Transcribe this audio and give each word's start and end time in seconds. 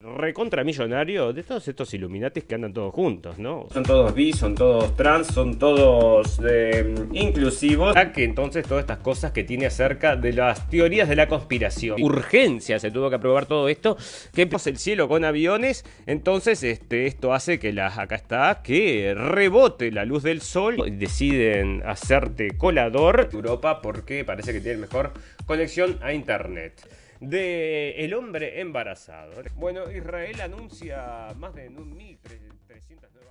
recontramillonario 0.00 1.32
de 1.32 1.42
todos 1.42 1.66
estos 1.66 1.92
Illuminatis 1.92 2.44
que 2.44 2.54
andan 2.54 2.72
todos 2.72 2.94
juntos, 2.94 3.38
¿no? 3.38 3.66
Son 3.72 3.82
todos 3.82 4.14
bi, 4.14 4.32
son 4.32 4.54
todos 4.54 4.94
trans, 4.94 5.26
son 5.26 5.58
todos 5.58 6.40
eh, 6.48 6.94
inclusivos. 7.12 7.96
A 7.96 8.12
que 8.12 8.24
entonces 8.24 8.64
todas 8.66 8.82
estas 8.82 8.98
cosas 8.98 9.32
que 9.32 9.42
tiene 9.42 9.66
acerca 9.66 10.14
de 10.14 10.32
las 10.32 10.68
teorías 10.70 11.08
de 11.08 11.16
la 11.16 11.26
conspiración. 11.26 12.00
Urgencia 12.00 12.78
se 12.78 12.90
tuvo 12.92 13.10
que 13.10 13.16
aprobar 13.16 13.46
todo 13.46 13.68
esto. 13.68 13.96
Que 14.32 14.46
pasa 14.46 14.70
el 14.70 14.78
cielo 14.78 15.08
con 15.08 15.24
aviones. 15.24 15.84
Entonces, 16.06 16.62
este, 16.62 17.06
esto 17.06 17.34
hace 17.34 17.58
que 17.58 17.72
las, 17.72 17.98
acá 17.98 18.14
está, 18.14 18.60
que 18.62 19.14
rebote 19.16 19.90
la 19.90 20.04
luz 20.04 20.22
del 20.22 20.42
sol. 20.42 20.76
Deciden 20.98 21.82
hacerte 21.84 22.56
colador 22.56 23.30
Europa 23.32 23.82
porque 23.82 24.24
parece 24.24 24.52
que 24.52 24.60
tiene 24.60 24.78
mejor 24.78 25.12
conexión 25.46 25.98
a 26.02 26.12
internet 26.12 26.74
de 27.20 28.04
el 28.04 28.14
hombre 28.14 28.60
embarazado. 28.60 29.42
Bueno, 29.56 29.90
Israel 29.90 30.40
anuncia 30.40 31.34
más 31.36 31.54
de 31.54 31.70
1.300 31.70 31.78
nuevas 31.78 32.67